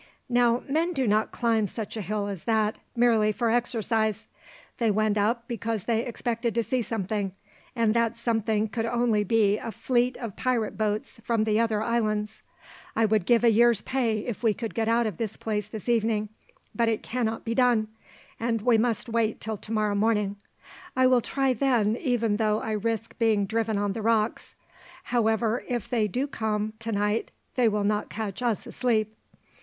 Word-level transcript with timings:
Now, 0.31 0.63
men 0.67 0.93
do 0.93 1.05
not 1.07 1.29
climb 1.31 1.67
such 1.67 1.95
a 1.95 2.01
hill 2.01 2.25
as 2.27 2.45
that 2.45 2.79
merely 2.95 3.31
for 3.31 3.51
exercise. 3.51 4.25
They 4.79 4.89
went 4.89 5.15
up 5.15 5.47
because 5.47 5.83
they 5.83 6.03
expected 6.03 6.55
to 6.55 6.63
see 6.63 6.81
something, 6.81 7.33
and 7.75 7.93
that 7.93 8.17
something 8.17 8.67
could 8.67 8.87
only 8.87 9.23
be 9.23 9.59
a 9.59 9.71
fleet 9.71 10.17
of 10.17 10.35
pirate 10.35 10.75
boats 10.75 11.21
from 11.23 11.43
the 11.43 11.59
other 11.59 11.83
islands. 11.83 12.41
I 12.95 13.05
would 13.05 13.27
give 13.27 13.43
a 13.43 13.51
year's 13.51 13.81
pay 13.81 14.21
if 14.25 14.41
we 14.41 14.55
could 14.55 14.73
get 14.73 14.87
out 14.87 15.05
of 15.05 15.17
this 15.17 15.37
place 15.37 15.67
this 15.67 15.87
evening, 15.87 16.29
but 16.73 16.89
it 16.89 17.03
cannot 17.03 17.45
be 17.45 17.53
done, 17.53 17.87
and 18.39 18.63
we 18.63 18.79
must 18.79 19.07
wait 19.07 19.39
till 19.39 19.55
tomorrow 19.57 19.93
morning. 19.93 20.37
I 20.95 21.05
will 21.05 21.21
try 21.21 21.53
then, 21.53 21.95
even 21.97 22.37
though 22.37 22.59
I 22.59 22.71
risk 22.71 23.15
being 23.19 23.45
driven 23.45 23.77
on 23.77 23.93
the 23.93 24.01
rocks. 24.01 24.55
However, 25.03 25.63
if 25.67 25.87
they 25.87 26.07
do 26.07 26.25
come 26.25 26.73
tonight 26.79 27.29
they 27.53 27.69
will 27.69 27.83
not 27.83 28.09
catch 28.09 28.41
us 28.41 28.65
asleep." 28.65 29.15